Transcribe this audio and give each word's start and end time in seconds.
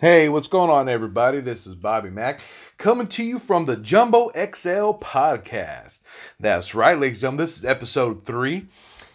Hey, 0.00 0.30
what's 0.30 0.48
going 0.48 0.70
on, 0.70 0.88
everybody? 0.88 1.40
This 1.40 1.66
is 1.66 1.74
Bobby 1.74 2.08
Mack 2.08 2.40
coming 2.78 3.06
to 3.08 3.22
you 3.22 3.38
from 3.38 3.66
the 3.66 3.76
Jumbo 3.76 4.30
XL 4.30 4.96
podcast. 4.96 6.00
That's 6.40 6.74
right, 6.74 6.98
ladies 6.98 7.18
and 7.18 7.20
gentlemen. 7.20 7.44
This 7.44 7.58
is 7.58 7.66
episode 7.66 8.24
three. 8.24 8.64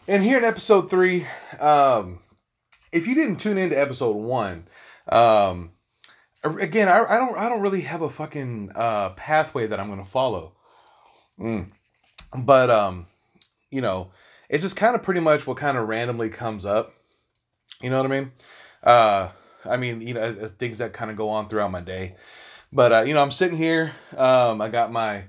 And 0.07 0.23
here 0.23 0.37
in 0.37 0.43
episode 0.43 0.91
three, 0.91 1.25
um, 1.59 2.19
if 2.91 3.07
you 3.07 3.15
didn't 3.15 3.37
tune 3.37 3.57
into 3.57 3.75
episode 3.75 4.15
one, 4.15 4.67
um, 5.09 5.71
again, 6.43 6.87
I, 6.87 7.03
I 7.15 7.17
don't 7.17 7.35
I 7.35 7.49
don't 7.49 7.61
really 7.61 7.81
have 7.81 8.03
a 8.03 8.09
fucking 8.09 8.73
uh, 8.75 9.09
pathway 9.15 9.65
that 9.65 9.79
I'm 9.79 9.89
gonna 9.89 10.05
follow. 10.05 10.53
Mm. 11.39 11.71
But 12.37 12.69
um, 12.69 13.07
you 13.71 13.81
know, 13.81 14.11
it's 14.49 14.61
just 14.61 14.75
kind 14.75 14.93
of 14.93 15.01
pretty 15.01 15.21
much 15.21 15.47
what 15.47 15.57
kind 15.57 15.79
of 15.79 15.87
randomly 15.87 16.29
comes 16.29 16.63
up. 16.63 16.93
You 17.81 17.89
know 17.89 17.97
what 17.97 18.11
I 18.11 18.19
mean? 18.19 18.31
Uh 18.83 19.29
I 19.67 19.77
mean, 19.77 20.01
you 20.01 20.13
know, 20.13 20.21
as, 20.21 20.37
as 20.37 20.51
things 20.51 20.77
that 20.79 20.93
kind 20.93 21.11
of 21.11 21.17
go 21.17 21.29
on 21.29 21.49
throughout 21.49 21.71
my 21.71 21.81
day. 21.81 22.15
But 22.71 22.91
uh, 22.91 23.01
you 23.01 23.13
know, 23.13 23.21
I'm 23.21 23.31
sitting 23.31 23.57
here. 23.57 23.91
Um, 24.17 24.61
I 24.61 24.69
got 24.69 24.91
my 24.91 25.25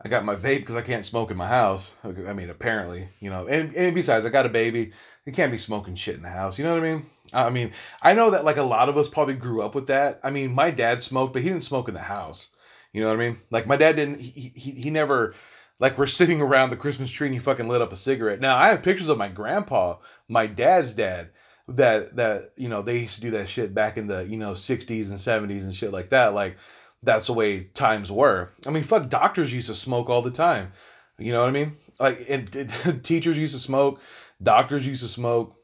I 0.00 0.08
got 0.08 0.24
my 0.24 0.36
vape 0.36 0.60
because 0.60 0.76
I 0.76 0.82
can't 0.82 1.04
smoke 1.04 1.30
in 1.30 1.36
my 1.36 1.48
house. 1.48 1.92
I 2.04 2.32
mean, 2.32 2.50
apparently, 2.50 3.08
you 3.18 3.30
know, 3.30 3.48
and, 3.48 3.74
and 3.74 3.94
besides, 3.94 4.24
I 4.24 4.28
got 4.30 4.46
a 4.46 4.50
baby. 4.50 4.92
You 5.26 5.32
can't 5.32 5.50
be 5.50 5.58
smoking 5.58 5.96
shit 5.96 6.14
in 6.14 6.22
the 6.22 6.28
house. 6.28 6.56
You 6.56 6.64
know 6.64 6.74
what 6.74 6.84
I 6.84 6.94
mean? 6.94 7.06
I 7.32 7.50
mean, 7.50 7.72
I 8.00 8.14
know 8.14 8.30
that 8.30 8.44
like 8.44 8.56
a 8.56 8.62
lot 8.62 8.88
of 8.88 8.96
us 8.96 9.08
probably 9.08 9.34
grew 9.34 9.60
up 9.60 9.74
with 9.74 9.88
that. 9.88 10.20
I 10.22 10.30
mean, 10.30 10.54
my 10.54 10.70
dad 10.70 11.02
smoked, 11.02 11.32
but 11.32 11.42
he 11.42 11.48
didn't 11.48 11.64
smoke 11.64 11.88
in 11.88 11.94
the 11.94 12.00
house. 12.00 12.48
You 12.92 13.00
know 13.00 13.08
what 13.08 13.20
I 13.20 13.28
mean? 13.28 13.38
Like 13.50 13.66
my 13.66 13.76
dad 13.76 13.96
didn't. 13.96 14.20
He 14.20 14.52
he, 14.54 14.70
he 14.70 14.90
never. 14.90 15.34
Like 15.80 15.98
we're 15.98 16.06
sitting 16.06 16.40
around 16.40 16.70
the 16.70 16.76
Christmas 16.76 17.10
tree 17.10 17.28
and 17.28 17.34
he 17.34 17.40
fucking 17.40 17.68
lit 17.68 17.82
up 17.82 17.92
a 17.92 17.96
cigarette. 17.96 18.40
Now 18.40 18.56
I 18.56 18.68
have 18.68 18.82
pictures 18.82 19.08
of 19.08 19.18
my 19.18 19.28
grandpa, 19.28 19.98
my 20.28 20.46
dad's 20.46 20.94
dad, 20.94 21.30
that 21.68 22.16
that 22.16 22.52
you 22.56 22.68
know 22.68 22.82
they 22.82 22.98
used 22.98 23.14
to 23.16 23.20
do 23.20 23.30
that 23.32 23.48
shit 23.48 23.74
back 23.74 23.96
in 23.96 24.06
the 24.06 24.26
you 24.26 24.36
know 24.36 24.52
60s 24.52 25.10
and 25.10 25.18
70s 25.18 25.62
and 25.62 25.74
shit 25.74 25.92
like 25.92 26.10
that. 26.10 26.34
Like 26.34 26.56
that's 27.02 27.26
the 27.26 27.34
way 27.34 27.64
times 27.74 28.10
were. 28.10 28.50
I 28.66 28.70
mean 28.70 28.82
fuck 28.82 29.08
doctors 29.08 29.52
used 29.52 29.68
to 29.68 29.74
smoke 29.74 30.08
all 30.08 30.22
the 30.22 30.30
time. 30.30 30.72
You 31.18 31.32
know 31.32 31.40
what 31.40 31.48
i 31.48 31.52
mean? 31.52 31.76
Like 32.00 32.24
and, 32.28 32.54
and 32.56 33.04
teachers 33.04 33.36
used 33.36 33.54
to 33.54 33.60
smoke 33.60 34.00
doctors 34.42 34.86
used 34.86 35.02
to 35.02 35.08
smoke 35.08 35.56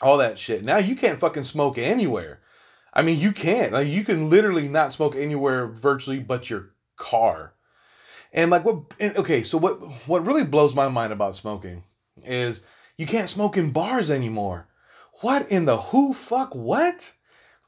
all 0.00 0.18
that 0.18 0.38
shit. 0.38 0.64
Now 0.64 0.78
you 0.78 0.94
can't 0.94 1.18
fucking 1.18 1.44
smoke 1.44 1.76
anywhere. 1.76 2.40
I 2.94 3.02
mean 3.02 3.18
you 3.18 3.32
can't 3.32 3.72
like 3.72 3.88
you 3.88 4.04
can 4.04 4.30
literally 4.30 4.68
not 4.68 4.92
smoke 4.92 5.16
anywhere 5.16 5.66
virtually 5.66 6.20
but 6.20 6.50
your 6.50 6.70
car. 6.96 7.54
And 8.32 8.50
like 8.50 8.64
what 8.64 8.94
okay 9.18 9.42
so 9.42 9.58
what 9.58 9.80
what 10.06 10.24
really 10.24 10.44
blows 10.44 10.74
my 10.74 10.88
mind 10.88 11.12
about 11.12 11.34
smoking 11.34 11.82
is 12.24 12.62
you 12.96 13.06
can't 13.06 13.28
smoke 13.28 13.56
in 13.56 13.72
bars 13.72 14.08
anymore 14.08 14.68
what 15.22 15.50
in 15.50 15.64
the 15.64 15.76
who 15.76 16.12
fuck 16.12 16.54
what? 16.54 17.12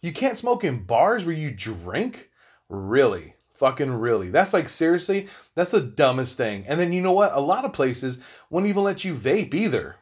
You 0.02 0.12
can't 0.12 0.36
smoke 0.36 0.64
in 0.64 0.84
bars 0.84 1.24
where 1.24 1.34
you 1.34 1.50
drink? 1.50 2.30
Really? 2.68 3.34
Fucking 3.54 3.92
really. 3.92 4.30
That's 4.30 4.52
like 4.52 4.68
seriously, 4.68 5.28
that's 5.54 5.70
the 5.70 5.80
dumbest 5.80 6.36
thing. 6.36 6.64
And 6.68 6.78
then 6.78 6.92
you 6.92 7.00
know 7.00 7.12
what? 7.12 7.32
A 7.32 7.40
lot 7.40 7.64
of 7.64 7.72
places 7.72 8.18
won't 8.50 8.66
even 8.66 8.82
let 8.82 9.04
you 9.04 9.14
vape 9.14 9.54
either. 9.54 9.96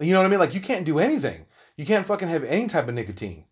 You 0.00 0.12
know 0.12 0.20
what 0.20 0.26
I 0.26 0.30
mean? 0.30 0.40
Like 0.40 0.54
you 0.54 0.60
can't 0.60 0.84
do 0.84 0.98
anything. 0.98 1.46
You 1.76 1.86
can't 1.86 2.06
fucking 2.06 2.28
have 2.28 2.44
any 2.44 2.66
type 2.66 2.88
of 2.88 2.94
nicotine. 2.94 3.44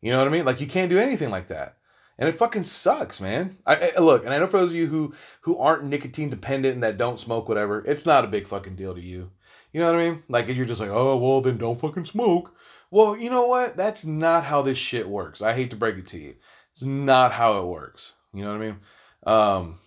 You 0.00 0.10
know 0.10 0.18
what 0.18 0.26
I 0.26 0.30
mean? 0.30 0.44
Like 0.44 0.60
you 0.60 0.66
can't 0.66 0.90
do 0.90 0.98
anything 0.98 1.30
like 1.30 1.48
that. 1.48 1.76
And 2.18 2.28
it 2.28 2.38
fucking 2.38 2.64
sucks, 2.64 3.20
man. 3.20 3.58
I, 3.66 3.92
I, 3.96 4.00
look, 4.00 4.24
and 4.24 4.32
I 4.32 4.38
know 4.38 4.46
for 4.46 4.58
those 4.58 4.70
of 4.70 4.76
you 4.76 4.86
who 4.86 5.14
who 5.42 5.58
aren't 5.58 5.84
nicotine 5.84 6.30
dependent 6.30 6.74
and 6.74 6.82
that 6.82 6.96
don't 6.96 7.20
smoke 7.20 7.48
whatever, 7.48 7.82
it's 7.86 8.06
not 8.06 8.24
a 8.24 8.28
big 8.28 8.46
fucking 8.46 8.76
deal 8.76 8.94
to 8.94 9.00
you. 9.00 9.30
You 9.72 9.80
know 9.80 9.92
what 9.92 10.00
I 10.00 10.10
mean? 10.10 10.22
Like 10.28 10.48
you're 10.48 10.64
just 10.64 10.80
like, 10.80 10.90
oh 10.90 11.16
well, 11.16 11.40
then 11.40 11.58
don't 11.58 11.80
fucking 11.80 12.04
smoke. 12.04 12.56
Well, 12.94 13.16
you 13.16 13.28
know 13.28 13.48
what? 13.48 13.76
That's 13.76 14.04
not 14.04 14.44
how 14.44 14.62
this 14.62 14.78
shit 14.78 15.08
works. 15.08 15.42
I 15.42 15.52
hate 15.52 15.70
to 15.70 15.76
break 15.76 15.96
it 15.96 16.06
to 16.06 16.16
you. 16.16 16.36
It's 16.70 16.84
not 16.84 17.32
how 17.32 17.58
it 17.58 17.66
works. 17.66 18.12
You 18.32 18.44
know 18.44 18.52
what 18.52 18.62
I 18.62 18.66
mean? 18.66 18.76
Um, 19.26 19.78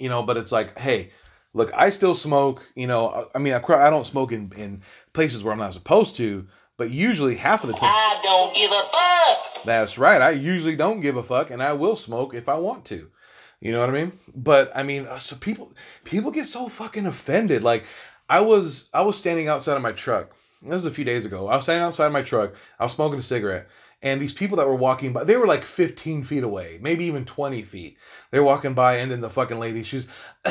you 0.00 0.08
know, 0.08 0.24
but 0.24 0.36
it's 0.36 0.50
like, 0.50 0.76
hey, 0.76 1.10
look, 1.54 1.70
I 1.72 1.90
still 1.90 2.14
smoke. 2.14 2.66
You 2.74 2.88
know, 2.88 3.28
I 3.36 3.38
mean, 3.38 3.54
I, 3.54 3.58
I 3.58 3.88
don't 3.88 4.04
smoke 4.04 4.32
in, 4.32 4.50
in 4.56 4.82
places 5.12 5.44
where 5.44 5.52
I'm 5.52 5.60
not 5.60 5.74
supposed 5.74 6.16
to, 6.16 6.48
but 6.76 6.90
usually 6.90 7.36
half 7.36 7.62
of 7.62 7.68
the 7.68 7.76
time. 7.76 7.88
I 7.88 8.18
don't 8.20 8.52
give 8.52 8.72
a 8.72 8.82
fuck. 9.54 9.64
That's 9.64 9.96
right. 9.96 10.20
I 10.20 10.30
usually 10.30 10.74
don't 10.74 11.00
give 11.00 11.16
a 11.16 11.22
fuck, 11.22 11.52
and 11.52 11.62
I 11.62 11.74
will 11.74 11.94
smoke 11.94 12.34
if 12.34 12.48
I 12.48 12.56
want 12.56 12.84
to. 12.86 13.12
You 13.60 13.70
know 13.70 13.78
what 13.78 13.90
I 13.90 13.92
mean? 13.92 14.12
But 14.34 14.72
I 14.74 14.82
mean, 14.82 15.06
so 15.18 15.36
people 15.36 15.72
people 16.02 16.32
get 16.32 16.46
so 16.46 16.68
fucking 16.68 17.06
offended. 17.06 17.62
Like 17.62 17.84
I 18.28 18.40
was 18.40 18.88
I 18.92 19.02
was 19.02 19.16
standing 19.16 19.46
outside 19.46 19.76
of 19.76 19.82
my 19.82 19.92
truck 19.92 20.35
this 20.62 20.74
was 20.74 20.84
a 20.86 20.90
few 20.90 21.04
days 21.04 21.24
ago. 21.24 21.48
I 21.48 21.56
was 21.56 21.64
standing 21.64 21.84
outside 21.84 22.12
my 22.12 22.22
truck. 22.22 22.54
I 22.78 22.84
was 22.84 22.92
smoking 22.92 23.18
a 23.18 23.22
cigarette. 23.22 23.68
And 24.02 24.20
these 24.20 24.32
people 24.32 24.58
that 24.58 24.68
were 24.68 24.74
walking 24.74 25.12
by, 25.12 25.24
they 25.24 25.36
were 25.36 25.46
like 25.46 25.64
15 25.64 26.24
feet 26.24 26.42
away, 26.42 26.78
maybe 26.82 27.04
even 27.06 27.24
20 27.24 27.62
feet. 27.62 27.96
They're 28.30 28.42
walking 28.42 28.74
by, 28.74 28.96
and 28.96 29.10
then 29.10 29.22
the 29.22 29.30
fucking 29.30 29.58
lady, 29.58 29.82
she's 29.82 30.06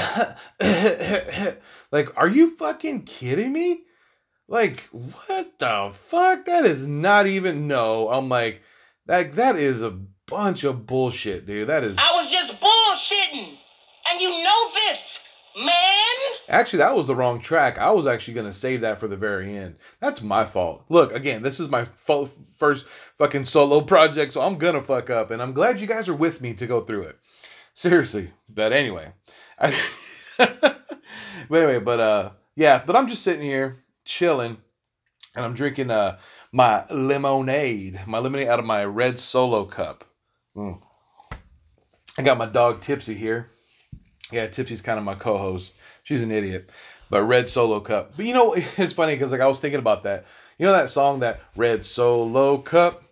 like, 1.91 2.17
Are 2.17 2.27
you 2.27 2.55
fucking 2.55 3.03
kidding 3.03 3.53
me? 3.53 3.83
Like, 4.47 4.81
what 4.91 5.59
the 5.59 5.91
fuck? 5.93 6.45
That 6.45 6.65
is 6.65 6.87
not 6.87 7.27
even 7.27 7.67
no. 7.67 8.09
I'm 8.09 8.29
like, 8.29 8.61
that 9.05 9.33
that 9.33 9.55
is 9.55 9.81
a 9.81 9.91
bunch 10.27 10.63
of 10.63 10.85
bullshit, 10.85 11.45
dude. 11.45 11.67
That 11.67 11.83
is 11.83 11.97
I 11.97 12.11
was 12.13 12.31
just 12.31 12.53
bullshitting. 12.61 13.57
And 14.07 14.21
you 14.21 14.29
know 14.29 14.69
this. 14.73 14.99
Man! 15.55 15.71
Actually, 16.47 16.79
that 16.79 16.95
was 16.95 17.07
the 17.07 17.15
wrong 17.15 17.39
track. 17.39 17.77
I 17.77 17.91
was 17.91 18.05
actually 18.05 18.35
going 18.35 18.47
to 18.47 18.53
save 18.53 18.81
that 18.81 18.99
for 18.99 19.07
the 19.07 19.17
very 19.17 19.55
end. 19.55 19.75
That's 19.99 20.21
my 20.21 20.45
fault. 20.45 20.85
Look, 20.89 21.13
again, 21.13 21.43
this 21.43 21.59
is 21.59 21.69
my 21.69 21.85
first 21.85 22.85
fucking 23.17 23.45
solo 23.45 23.81
project, 23.81 24.33
so 24.33 24.41
I'm 24.41 24.57
going 24.57 24.75
to 24.75 24.81
fuck 24.81 25.09
up. 25.09 25.31
And 25.31 25.41
I'm 25.41 25.53
glad 25.53 25.79
you 25.79 25.87
guys 25.87 26.07
are 26.07 26.15
with 26.15 26.41
me 26.41 26.53
to 26.53 26.67
go 26.67 26.81
through 26.81 27.03
it. 27.03 27.17
Seriously. 27.73 28.31
But 28.49 28.73
anyway. 28.73 29.13
I 29.59 29.73
but 30.37 30.85
anyway, 31.51 31.79
but 31.79 31.99
uh, 31.99 32.29
yeah, 32.55 32.83
but 32.85 32.95
I'm 32.95 33.07
just 33.07 33.23
sitting 33.23 33.43
here 33.43 33.83
chilling 34.03 34.57
and 35.35 35.45
I'm 35.45 35.53
drinking 35.53 35.91
uh, 35.91 36.17
my 36.51 36.85
lemonade, 36.89 38.01
my 38.05 38.19
lemonade 38.19 38.47
out 38.47 38.59
of 38.59 38.65
my 38.65 38.85
red 38.85 39.19
solo 39.19 39.65
cup. 39.65 40.05
Mm. 40.55 40.81
I 42.17 42.21
got 42.21 42.37
my 42.37 42.45
dog 42.45 42.81
Tipsy 42.81 43.13
here. 43.13 43.49
Yeah, 44.35 44.47
Tipsy's 44.47 44.81
kind 44.81 44.99
of 44.99 45.05
my 45.05 45.15
co-host. 45.15 45.71
She's 46.03 46.21
an 46.21 46.31
idiot. 46.31 46.69
But 47.09 47.23
Red 47.23 47.47
Solo 47.47 47.79
Cup. 47.79 48.17
But 48.17 48.25
you 48.25 48.33
know, 48.33 48.53
it's 48.77 48.93
funny 48.93 49.15
because 49.15 49.31
like 49.31 49.41
I 49.41 49.47
was 49.47 49.59
thinking 49.59 49.79
about 49.79 50.03
that. 50.03 50.25
You 50.57 50.65
know 50.65 50.73
that 50.73 50.89
song 50.89 51.21
that 51.21 51.39
Red 51.55 51.85
Solo 51.85 52.57
Cup? 52.57 53.03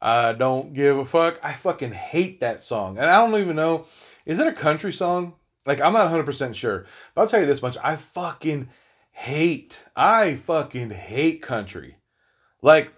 I 0.00 0.32
don't 0.32 0.74
give 0.74 0.96
a 0.96 1.04
fuck. 1.04 1.40
I 1.42 1.52
fucking 1.54 1.92
hate 1.92 2.40
that 2.40 2.62
song. 2.62 2.98
And 2.98 3.06
I 3.06 3.18
don't 3.18 3.40
even 3.40 3.56
know. 3.56 3.86
Is 4.24 4.38
it 4.38 4.46
a 4.46 4.52
country 4.52 4.92
song? 4.92 5.34
Like 5.66 5.80
I'm 5.80 5.92
not 5.92 6.10
100% 6.10 6.54
sure. 6.54 6.86
But 7.14 7.22
I'll 7.22 7.28
tell 7.28 7.40
you 7.40 7.46
this 7.46 7.62
much. 7.62 7.76
I 7.82 7.96
fucking 7.96 8.68
hate. 9.10 9.82
I 9.96 10.36
fucking 10.36 10.90
hate 10.90 11.42
country. 11.42 11.96
Like 12.62 12.92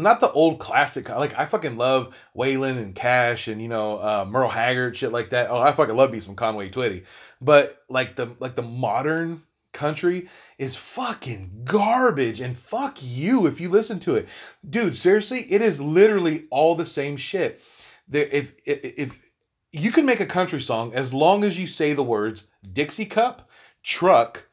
not 0.00 0.20
the 0.20 0.30
old 0.32 0.58
classic 0.58 1.08
like 1.08 1.38
I 1.38 1.46
fucking 1.46 1.76
love 1.76 2.14
Waylon 2.36 2.76
and 2.78 2.94
Cash 2.94 3.48
and 3.48 3.60
you 3.60 3.68
know 3.68 3.98
uh, 3.98 4.26
Merle 4.28 4.50
Haggard 4.50 4.96
shit 4.96 5.12
like 5.12 5.30
that. 5.30 5.50
Oh, 5.50 5.58
I 5.58 5.72
fucking 5.72 5.96
love 5.96 6.12
me 6.12 6.20
some 6.20 6.34
Conway 6.34 6.70
Twitty, 6.70 7.04
but 7.40 7.82
like 7.88 8.16
the 8.16 8.34
like 8.40 8.56
the 8.56 8.62
modern 8.62 9.42
country 9.72 10.28
is 10.58 10.76
fucking 10.76 11.62
garbage 11.64 12.40
and 12.40 12.56
fuck 12.56 12.98
you 13.00 13.46
if 13.46 13.60
you 13.60 13.68
listen 13.68 14.00
to 14.00 14.14
it, 14.14 14.28
dude. 14.68 14.96
Seriously, 14.96 15.40
it 15.50 15.62
is 15.62 15.80
literally 15.80 16.46
all 16.50 16.74
the 16.74 16.86
same 16.86 17.16
shit. 17.16 17.60
There, 18.08 18.28
if 18.30 18.54
if, 18.66 18.84
if 18.98 19.30
you 19.72 19.92
can 19.92 20.06
make 20.06 20.20
a 20.20 20.26
country 20.26 20.60
song 20.60 20.92
as 20.94 21.14
long 21.14 21.44
as 21.44 21.58
you 21.58 21.66
say 21.66 21.92
the 21.92 22.02
words 22.02 22.44
Dixie 22.72 23.06
cup, 23.06 23.48
truck, 23.82 24.48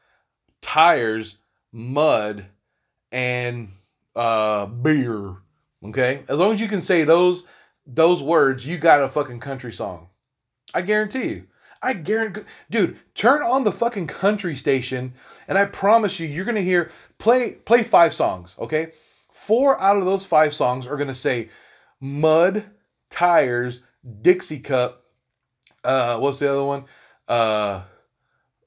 tires, 0.62 1.38
mud, 1.72 2.46
and 3.10 3.68
uh, 4.18 4.66
beer. 4.66 5.36
Okay, 5.84 6.24
as 6.28 6.36
long 6.36 6.52
as 6.52 6.60
you 6.60 6.68
can 6.68 6.82
say 6.82 7.04
those 7.04 7.44
those 7.86 8.20
words, 8.20 8.66
you 8.66 8.76
got 8.76 9.02
a 9.02 9.08
fucking 9.08 9.40
country 9.40 9.72
song. 9.72 10.08
I 10.74 10.82
guarantee 10.82 11.28
you. 11.28 11.46
I 11.80 11.92
guarantee, 11.92 12.42
dude. 12.68 12.98
Turn 13.14 13.42
on 13.42 13.62
the 13.62 13.72
fucking 13.72 14.08
country 14.08 14.56
station, 14.56 15.14
and 15.46 15.56
I 15.56 15.66
promise 15.66 16.18
you, 16.18 16.26
you're 16.26 16.44
gonna 16.44 16.60
hear 16.60 16.90
play 17.18 17.52
play 17.64 17.84
five 17.84 18.12
songs. 18.12 18.56
Okay, 18.58 18.92
four 19.30 19.80
out 19.80 19.96
of 19.96 20.04
those 20.04 20.26
five 20.26 20.52
songs 20.52 20.86
are 20.86 20.96
gonna 20.96 21.14
say 21.14 21.50
mud, 22.00 22.64
tires, 23.10 23.80
Dixie 24.20 24.58
cup. 24.58 25.04
Uh, 25.84 26.18
what's 26.18 26.40
the 26.40 26.50
other 26.50 26.64
one? 26.64 26.84
Uh, 27.28 27.82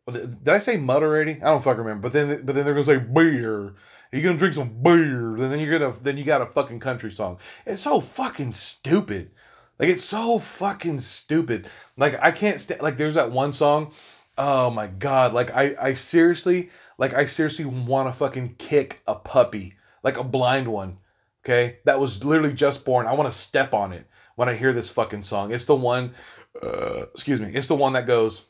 did 0.10 0.50
I 0.50 0.58
say 0.58 0.78
mud 0.78 1.04
already? 1.04 1.34
I 1.34 1.46
don't 1.46 1.64
fucking 1.64 1.84
remember. 1.84 2.10
But 2.10 2.14
then, 2.14 2.46
but 2.46 2.56
then 2.56 2.66
they're 2.66 2.74
gonna 2.74 2.86
say 2.86 2.98
beer. 2.98 3.76
You're 4.12 4.22
gonna 4.24 4.38
drink 4.38 4.56
some 4.56 4.82
beer, 4.82 5.36
and 5.36 5.52
then 5.52 5.60
you're 5.60 5.80
gonna 5.80 5.96
then 6.02 6.18
you 6.18 6.24
got 6.24 6.42
a 6.42 6.48
fucking 6.48 6.80
country 6.80 7.12
song. 7.12 7.40
It's 7.66 7.82
so 7.82 8.02
fucking 8.02 8.54
stupid. 8.54 9.32
Like 9.80 9.90
it's 9.90 10.04
so 10.04 10.40
fucking 10.40 11.00
stupid. 11.00 11.68
Like 11.98 12.20
I 12.22 12.32
can't 12.32 12.60
stand. 12.60 12.82
Like 12.82 12.98
there's 12.98 13.16
that 13.16 13.32
one 13.32 13.54
song. 13.54 13.94
Oh 14.38 14.70
my 14.70 14.88
god. 14.88 15.34
Like 15.34 15.52
I 15.52 15.76
I 15.80 15.94
seriously 15.94 16.70
like 16.98 17.14
I 17.14 17.26
seriously 17.26 17.66
want 17.66 18.10
to 18.10 18.14
fucking 18.14 18.56
kick 18.58 19.02
a 19.08 19.16
puppy 19.16 19.76
like 20.04 20.18
a 20.18 20.24
blind 20.24 20.68
one. 20.68 20.98
Okay, 21.44 21.80
that 21.86 22.00
was 22.00 22.24
literally 22.24 22.54
just 22.54 22.86
born. 22.86 23.08
I 23.08 23.14
want 23.14 23.32
to 23.32 23.38
step 23.38 23.74
on 23.74 23.94
it 23.94 24.06
when 24.36 24.48
I 24.48 24.54
hear 24.54 24.74
this 24.74 24.90
fucking 24.90 25.24
song. 25.24 25.52
It's 25.52 25.66
the 25.66 25.76
one, 25.76 26.14
uh, 26.62 27.06
excuse 27.14 27.40
me, 27.40 27.52
it's 27.52 27.68
the 27.68 27.76
one 27.76 27.94
that 27.94 28.06
goes, 28.06 28.44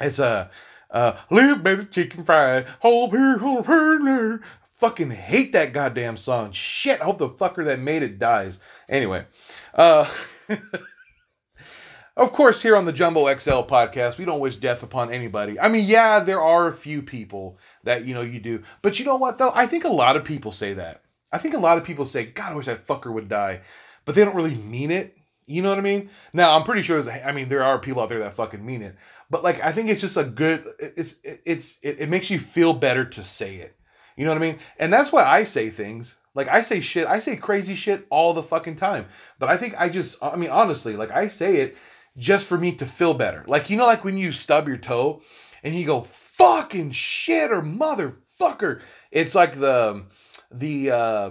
it's 0.00 0.18
a, 0.18 0.50
uh, 0.90 1.16
little 1.30 1.56
baby 1.56 1.84
chicken 1.86 2.24
fried, 2.24 2.66
whole 2.80 3.10
here, 3.10 3.38
whole 3.38 3.62
here. 3.62 4.42
Fucking 4.76 5.10
hate 5.10 5.52
that 5.52 5.72
goddamn 5.72 6.16
song. 6.16 6.52
Shit, 6.52 7.00
I 7.00 7.04
hope 7.04 7.18
the 7.18 7.28
fucker 7.28 7.64
that 7.64 7.78
made 7.78 8.02
it 8.02 8.18
dies. 8.18 8.58
Anyway, 8.88 9.26
uh, 9.74 10.10
of 12.16 12.32
course, 12.32 12.62
here 12.62 12.76
on 12.76 12.86
the 12.86 12.92
Jumbo 12.92 13.26
XL 13.26 13.62
podcast, 13.62 14.16
we 14.16 14.24
don't 14.24 14.40
wish 14.40 14.56
death 14.56 14.82
upon 14.82 15.12
anybody. 15.12 15.60
I 15.60 15.68
mean, 15.68 15.84
yeah, 15.84 16.20
there 16.20 16.40
are 16.40 16.66
a 16.66 16.72
few 16.72 17.02
people 17.02 17.58
that, 17.84 18.06
you 18.06 18.14
know, 18.14 18.22
you 18.22 18.40
do. 18.40 18.62
But 18.80 18.98
you 18.98 19.04
know 19.04 19.16
what, 19.16 19.36
though? 19.36 19.52
I 19.54 19.66
think 19.66 19.84
a 19.84 19.92
lot 19.92 20.16
of 20.16 20.24
people 20.24 20.50
say 20.50 20.72
that. 20.72 21.02
I 21.30 21.38
think 21.38 21.54
a 21.54 21.60
lot 21.60 21.76
of 21.76 21.84
people 21.84 22.06
say, 22.06 22.24
God, 22.24 22.52
I 22.52 22.54
wish 22.56 22.66
that 22.66 22.86
fucker 22.86 23.12
would 23.12 23.28
die. 23.28 23.60
But 24.06 24.14
they 24.14 24.24
don't 24.24 24.34
really 24.34 24.54
mean 24.54 24.90
it. 24.90 25.16
You 25.50 25.62
know 25.62 25.70
what 25.70 25.78
I 25.78 25.82
mean? 25.82 26.10
Now, 26.32 26.56
I'm 26.56 26.62
pretty 26.62 26.82
sure, 26.82 27.10
I 27.10 27.32
mean, 27.32 27.48
there 27.48 27.64
are 27.64 27.78
people 27.78 28.02
out 28.02 28.08
there 28.08 28.20
that 28.20 28.34
fucking 28.34 28.64
mean 28.64 28.82
it. 28.82 28.96
But, 29.28 29.42
like, 29.42 29.62
I 29.62 29.72
think 29.72 29.88
it's 29.88 30.00
just 30.00 30.16
a 30.16 30.24
good, 30.24 30.64
it's, 30.78 31.16
it's, 31.24 31.78
it, 31.82 31.96
it 32.00 32.08
makes 32.08 32.30
you 32.30 32.38
feel 32.38 32.72
better 32.72 33.04
to 33.04 33.22
say 33.22 33.56
it. 33.56 33.76
You 34.16 34.24
know 34.24 34.32
what 34.32 34.38
I 34.42 34.46
mean? 34.46 34.58
And 34.78 34.92
that's 34.92 35.12
why 35.12 35.24
I 35.24 35.44
say 35.44 35.70
things. 35.70 36.16
Like 36.34 36.48
I 36.48 36.62
say 36.62 36.80
shit, 36.80 37.06
I 37.06 37.18
say 37.18 37.36
crazy 37.36 37.74
shit 37.74 38.06
all 38.10 38.34
the 38.34 38.42
fucking 38.42 38.76
time. 38.76 39.06
But 39.38 39.48
I 39.48 39.56
think 39.56 39.74
I 39.78 39.88
just 39.88 40.16
I 40.22 40.36
mean 40.36 40.50
honestly, 40.50 40.96
like 40.96 41.10
I 41.10 41.26
say 41.26 41.56
it 41.56 41.76
just 42.16 42.46
for 42.46 42.56
me 42.58 42.72
to 42.76 42.86
feel 42.86 43.14
better. 43.14 43.44
Like 43.48 43.68
you 43.68 43.76
know 43.76 43.86
like 43.86 44.04
when 44.04 44.16
you 44.16 44.32
stub 44.32 44.68
your 44.68 44.76
toe 44.76 45.22
and 45.64 45.74
you 45.74 45.84
go 45.86 46.02
fucking 46.02 46.92
shit 46.92 47.50
or 47.50 47.62
motherfucker. 47.62 48.80
It's 49.10 49.34
like 49.34 49.58
the 49.58 50.04
the 50.50 50.90
uh 50.90 51.30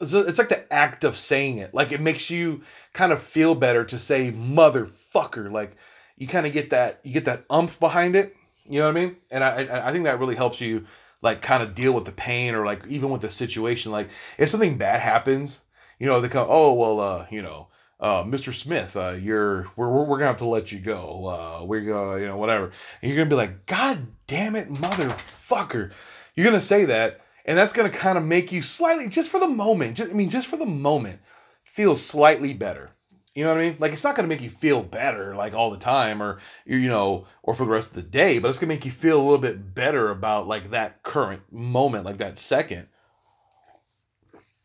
it's 0.00 0.38
like 0.38 0.48
the 0.48 0.72
act 0.72 1.04
of 1.04 1.16
saying 1.16 1.58
it. 1.58 1.74
Like 1.74 1.92
it 1.92 2.00
makes 2.00 2.30
you 2.30 2.62
kind 2.92 3.12
of 3.12 3.22
feel 3.22 3.54
better 3.54 3.84
to 3.84 3.98
say 3.98 4.32
motherfucker. 4.32 5.50
Like 5.50 5.76
you 6.16 6.26
kind 6.26 6.46
of 6.46 6.52
get 6.52 6.70
that 6.70 7.00
you 7.02 7.12
get 7.12 7.24
that 7.26 7.44
umph 7.50 7.78
behind 7.78 8.16
it. 8.16 8.36
You 8.68 8.80
know 8.80 8.86
what 8.86 8.96
I 8.96 9.00
mean? 9.00 9.16
And 9.30 9.44
I 9.44 9.88
I 9.88 9.92
think 9.92 10.04
that 10.04 10.18
really 10.18 10.36
helps 10.36 10.60
you 10.60 10.86
like 11.22 11.42
kind 11.42 11.62
of 11.62 11.74
deal 11.74 11.92
with 11.92 12.04
the 12.04 12.12
pain 12.12 12.54
or 12.54 12.64
like 12.64 12.86
even 12.86 13.10
with 13.10 13.22
the 13.22 13.30
situation. 13.30 13.90
Like 13.92 14.08
if 14.38 14.48
something 14.48 14.76
bad 14.76 15.00
happens, 15.00 15.60
you 15.98 16.06
know, 16.06 16.20
they 16.20 16.28
come, 16.28 16.46
oh 16.48 16.72
well, 16.72 17.00
uh, 17.00 17.26
you 17.30 17.42
know, 17.42 17.68
uh, 18.00 18.22
Mr. 18.22 18.52
Smith, 18.52 18.96
uh, 18.96 19.16
you're 19.18 19.66
we're, 19.76 19.88
we're, 19.88 20.04
we're 20.04 20.18
gonna 20.18 20.28
have 20.28 20.36
to 20.38 20.46
let 20.46 20.70
you 20.70 20.78
go. 20.78 21.26
Uh, 21.26 21.64
we're 21.64 21.80
gonna, 21.80 22.20
you 22.20 22.26
know, 22.26 22.36
whatever. 22.36 22.70
And 23.00 23.10
you're 23.10 23.16
gonna 23.16 23.30
be 23.30 23.36
like, 23.36 23.66
God 23.66 24.06
damn 24.26 24.54
it, 24.54 24.68
motherfucker. 24.68 25.92
You're 26.34 26.46
gonna 26.46 26.60
say 26.60 26.84
that, 26.84 27.20
and 27.44 27.58
that's 27.58 27.72
gonna 27.72 27.90
kind 27.90 28.18
of 28.18 28.24
make 28.24 28.52
you 28.52 28.62
slightly, 28.62 29.08
just 29.08 29.30
for 29.30 29.40
the 29.40 29.48
moment, 29.48 29.96
just 29.96 30.10
I 30.10 30.14
mean, 30.14 30.30
just 30.30 30.46
for 30.46 30.56
the 30.56 30.66
moment, 30.66 31.20
feel 31.64 31.96
slightly 31.96 32.54
better. 32.54 32.90
You 33.34 33.42
know 33.42 33.52
what 33.52 33.60
I 33.60 33.68
mean? 33.68 33.76
Like 33.80 33.92
it's 33.92 34.04
not 34.04 34.14
gonna 34.14 34.28
make 34.28 34.42
you 34.42 34.50
feel 34.50 34.82
better 34.82 35.34
like 35.34 35.54
all 35.54 35.70
the 35.70 35.76
time 35.76 36.22
or 36.22 36.38
you 36.64 36.88
know, 36.88 37.26
or 37.42 37.54
for 37.54 37.64
the 37.64 37.72
rest 37.72 37.90
of 37.90 37.96
the 37.96 38.02
day, 38.02 38.38
but 38.38 38.48
it's 38.48 38.58
gonna 38.58 38.72
make 38.72 38.84
you 38.84 38.92
feel 38.92 39.20
a 39.20 39.22
little 39.22 39.38
bit 39.38 39.74
better 39.74 40.10
about 40.10 40.46
like 40.46 40.70
that 40.70 41.02
current 41.02 41.42
moment, 41.52 42.04
like 42.04 42.18
that 42.18 42.38
second. 42.38 42.86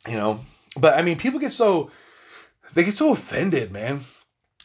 You 0.07 0.13
know? 0.13 0.39
But 0.77 0.93
I 0.93 1.01
mean 1.01 1.17
people 1.17 1.39
get 1.39 1.51
so 1.51 1.89
they 2.73 2.83
get 2.83 2.93
so 2.93 3.11
offended, 3.11 3.71
man. 3.71 4.05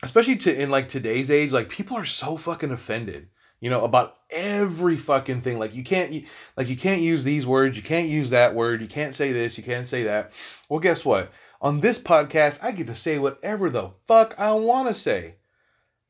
Especially 0.02 0.37
to 0.37 0.62
in 0.62 0.69
like 0.69 0.88
today's 0.88 1.31
age, 1.31 1.50
like 1.50 1.70
people 1.70 1.96
are 1.96 2.05
so 2.05 2.37
fucking 2.37 2.70
offended, 2.70 3.28
you 3.64 3.70
know, 3.70 3.82
about 3.82 4.19
every 4.28 4.99
fucking 4.99 5.40
thing. 5.40 5.58
Like 5.58 5.75
you 5.75 5.82
can't 5.82 6.22
like 6.55 6.69
you 6.69 6.76
can't 6.76 7.00
use 7.00 7.25
these 7.25 7.46
words, 7.46 7.78
you 7.78 7.82
can't 7.82 8.11
use 8.11 8.28
that 8.28 8.55
word, 8.55 8.82
you 8.82 8.87
can't 8.87 9.14
say 9.14 9.32
this, 9.32 9.56
you 9.56 9.64
can't 9.64 9.87
say 9.87 10.02
that. 10.02 10.32
Well, 10.69 10.81
guess 10.81 11.02
what? 11.02 11.32
On 11.62 11.81
this 11.81 11.99
podcast, 11.99 12.58
I 12.62 12.72
get 12.72 12.88
to 12.88 12.94
say 12.94 13.19
whatever 13.19 13.70
the 13.70 13.93
fuck 14.05 14.34
I 14.37 14.52
want 14.52 14.88
to 14.88 14.94
say. 14.94 15.37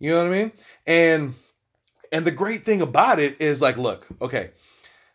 You 0.01 0.11
know 0.11 0.25
what 0.25 0.33
I 0.33 0.37
mean? 0.37 0.53
And 0.85 1.35
and 2.11 2.25
the 2.25 2.33
great 2.33 2.65
thing 2.65 2.83
about 2.83 3.21
it 3.21 3.41
is 3.41 3.63
like, 3.63 3.77
look, 3.77 4.09
okay. 4.21 4.51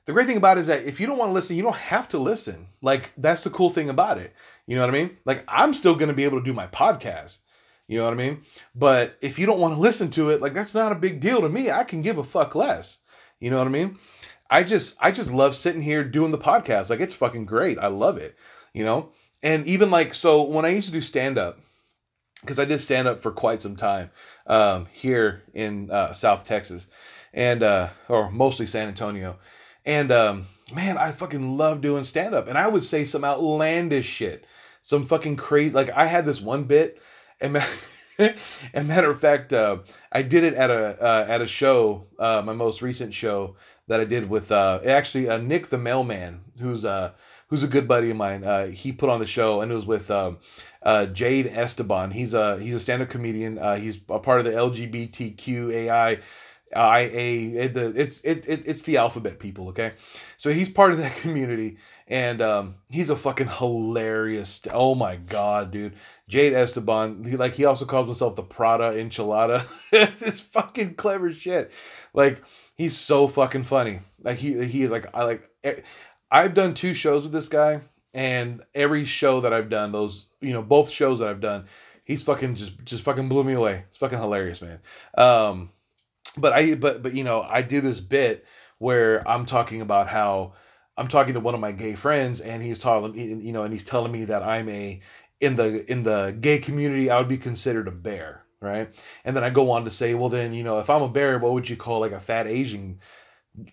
The 0.05 0.13
great 0.13 0.25
thing 0.25 0.37
about 0.37 0.57
it 0.57 0.61
is 0.61 0.67
that 0.67 0.85
if 0.85 1.01
you 1.01 1.07
don't 1.07 1.17
want 1.17 1.31
to 1.31 1.33
listen, 1.33 1.57
you 1.57 1.63
don't 1.63 1.75
have 1.75 2.07
to 2.07 2.19
listen. 2.19 2.67
Like 2.81 3.11
that's 3.17 3.43
the 3.43 3.49
cool 3.49 3.69
thing 3.69 3.89
about 3.89 4.17
it. 4.17 4.33
You 4.65 4.77
know 4.77 4.81
what 4.83 4.95
I 4.95 4.97
mean? 4.97 5.17
Like 5.25 5.43
I'm 5.49 5.73
still 5.73 5.93
going 5.93 6.07
to 6.07 6.15
be 6.15 6.23
able 6.23 6.39
to 6.39 6.45
do 6.45 6.53
my 6.53 6.67
podcast. 6.67 7.39
You 7.89 7.97
know 7.97 8.05
what 8.05 8.13
I 8.13 8.17
mean? 8.17 8.41
But 8.73 9.17
if 9.21 9.37
you 9.37 9.45
don't 9.45 9.59
want 9.59 9.73
to 9.73 9.79
listen 9.79 10.09
to 10.11 10.29
it, 10.29 10.39
like 10.39 10.53
that's 10.53 10.73
not 10.73 10.93
a 10.93 10.95
big 10.95 11.19
deal 11.19 11.41
to 11.41 11.49
me. 11.49 11.69
I 11.69 11.83
can 11.83 12.01
give 12.01 12.17
a 12.17 12.23
fuck 12.23 12.55
less. 12.55 12.99
You 13.41 13.49
know 13.49 13.57
what 13.57 13.67
I 13.67 13.71
mean? 13.71 13.97
I 14.49 14.63
just 14.63 14.95
I 15.01 15.11
just 15.11 15.33
love 15.33 15.55
sitting 15.55 15.81
here 15.81 16.05
doing 16.05 16.31
the 16.31 16.37
podcast. 16.37 16.89
Like 16.89 17.01
it's 17.01 17.15
fucking 17.15 17.45
great. 17.45 17.77
I 17.77 17.87
love 17.87 18.17
it. 18.17 18.37
You 18.73 18.85
know? 18.85 19.11
and 19.41 19.65
even 19.67 19.89
like 19.89 20.13
so 20.13 20.43
when 20.43 20.65
I 20.65 20.69
used 20.69 20.87
to 20.87 20.93
do 20.93 21.01
stand 21.01 21.37
up, 21.37 21.59
because 22.41 22.59
I 22.59 22.65
did 22.65 22.79
stand 22.79 23.07
up 23.07 23.21
for 23.21 23.31
quite 23.31 23.61
some 23.61 23.75
time 23.75 24.11
um, 24.47 24.87
here 24.91 25.43
in 25.53 25.91
uh, 25.91 26.13
South 26.13 26.45
Texas, 26.45 26.87
and 27.33 27.63
uh, 27.63 27.89
or 28.07 28.29
mostly 28.31 28.65
San 28.65 28.87
Antonio, 28.87 29.37
and 29.85 30.11
um, 30.11 30.45
man, 30.73 30.97
I 30.97 31.11
fucking 31.11 31.57
love 31.57 31.81
doing 31.81 32.03
stand 32.03 32.35
up, 32.35 32.47
and 32.47 32.57
I 32.57 32.67
would 32.67 32.83
say 32.83 33.05
some 33.05 33.23
outlandish 33.23 34.07
shit, 34.07 34.45
some 34.81 35.05
fucking 35.05 35.37
crazy. 35.37 35.73
Like 35.73 35.89
I 35.91 36.05
had 36.05 36.25
this 36.25 36.41
one 36.41 36.63
bit, 36.63 37.01
and. 37.41 38.87
matter 38.87 39.09
of 39.09 39.19
fact, 39.19 39.53
uh, 39.53 39.77
I 40.11 40.23
did 40.23 40.43
it 40.43 40.53
at 40.53 40.69
a 40.69 41.01
uh, 41.01 41.25
at 41.27 41.41
a 41.41 41.47
show, 41.47 42.03
uh, 42.19 42.41
my 42.45 42.53
most 42.53 42.81
recent 42.81 43.13
show 43.13 43.55
that 43.87 43.99
I 44.01 44.03
did 44.03 44.29
with 44.29 44.51
uh, 44.51 44.79
actually 44.85 45.29
uh, 45.29 45.37
Nick 45.37 45.69
the 45.69 45.77
mailman, 45.77 46.41
who's 46.59 46.83
uh, 46.83 47.11
who's 47.47 47.63
a 47.63 47.67
good 47.67 47.87
buddy 47.87 48.09
of 48.09 48.17
mine. 48.17 48.71
He 48.71 48.91
put 48.91 49.09
on 49.09 49.19
the 49.19 49.27
show, 49.27 49.61
and 49.61 49.71
it 49.71 49.75
was 49.75 49.85
with 49.85 50.11
um, 50.11 50.39
Jade 51.13 51.47
Esteban. 51.47 52.11
He's 52.11 52.33
a 52.33 52.59
he's 52.59 52.73
a 52.73 52.79
stand 52.79 53.01
up 53.01 53.09
comedian. 53.09 53.57
He's 53.79 53.99
a 54.09 54.19
part 54.19 54.39
of 54.39 54.45
the 54.45 54.51
LGBTQAI. 54.51 56.21
IA, 56.75 57.69
the 57.69 57.93
it's 57.95 58.21
it, 58.21 58.47
it 58.47 58.67
it's 58.67 58.83
the 58.83 58.97
alphabet 58.97 59.39
people, 59.39 59.69
okay? 59.69 59.93
So 60.37 60.51
he's 60.51 60.69
part 60.69 60.91
of 60.91 60.99
that 60.99 61.15
community, 61.21 61.77
and 62.07 62.41
um, 62.41 62.75
he's 62.89 63.09
a 63.09 63.15
fucking 63.15 63.47
hilarious. 63.47 64.61
Oh 64.71 64.95
my 64.95 65.15
god, 65.15 65.71
dude! 65.71 65.95
Jade 66.27 66.53
Esteban, 66.53 67.23
he, 67.23 67.35
like 67.35 67.53
he 67.53 67.65
also 67.65 67.85
calls 67.85 68.05
himself 68.05 68.35
the 68.35 68.43
Prada 68.43 68.91
Enchilada. 68.91 69.67
it's 69.91 70.39
fucking 70.39 70.95
clever 70.95 71.33
shit. 71.33 71.71
Like 72.13 72.41
he's 72.75 72.97
so 72.97 73.27
fucking 73.27 73.63
funny. 73.63 73.99
Like 74.21 74.37
he 74.37 74.63
he 74.65 74.83
is 74.83 74.91
like 74.91 75.07
I 75.13 75.23
like 75.23 75.49
I've 76.31 76.53
done 76.53 76.73
two 76.73 76.93
shows 76.93 77.23
with 77.23 77.31
this 77.31 77.49
guy, 77.49 77.81
and 78.13 78.63
every 78.75 79.05
show 79.05 79.41
that 79.41 79.53
I've 79.53 79.69
done, 79.69 79.91
those 79.91 80.27
you 80.41 80.53
know, 80.53 80.61
both 80.61 80.89
shows 80.89 81.19
that 81.19 81.27
I've 81.27 81.41
done, 81.41 81.65
he's 82.03 82.23
fucking 82.23 82.55
just 82.55 82.83
just 82.85 83.03
fucking 83.03 83.29
blew 83.29 83.43
me 83.43 83.53
away. 83.53 83.85
It's 83.87 83.97
fucking 83.97 84.19
hilarious, 84.19 84.61
man. 84.61 84.79
Um, 85.17 85.69
but 86.39 86.53
I 86.53 86.75
but 86.75 87.03
but 87.03 87.13
you 87.13 87.23
know, 87.23 87.41
I 87.41 87.61
do 87.61 87.81
this 87.81 87.99
bit 87.99 88.45
where 88.77 89.27
I'm 89.27 89.45
talking 89.45 89.81
about 89.81 90.07
how 90.07 90.53
I'm 90.97 91.07
talking 91.07 91.33
to 91.35 91.39
one 91.39 91.53
of 91.53 91.61
my 91.61 91.71
gay 91.71 91.95
friends, 91.95 92.41
and 92.41 92.61
he's 92.61 92.79
telling 92.79 93.15
you 93.15 93.51
know, 93.53 93.63
and 93.63 93.73
he's 93.73 93.83
telling 93.83 94.11
me 94.11 94.25
that 94.25 94.43
I'm 94.43 94.67
a 94.69 94.99
in 95.39 95.55
the 95.55 95.89
in 95.89 96.03
the 96.03 96.35
gay 96.39 96.59
community, 96.59 97.09
I 97.09 97.19
would 97.19 97.27
be 97.27 97.37
considered 97.37 97.87
a 97.87 97.91
bear, 97.91 98.43
right? 98.61 98.93
And 99.23 99.35
then 99.35 99.43
I 99.43 99.49
go 99.49 99.71
on 99.71 99.85
to 99.85 99.91
say, 99.91 100.13
well, 100.13 100.29
then 100.29 100.53
you 100.53 100.63
know, 100.63 100.79
if 100.79 100.89
I'm 100.89 101.01
a 101.01 101.09
bear, 101.09 101.39
what 101.39 101.53
would 101.53 101.69
you 101.69 101.77
call 101.77 101.99
like 101.99 102.11
a 102.11 102.19
fat 102.19 102.47
Asian 102.47 102.99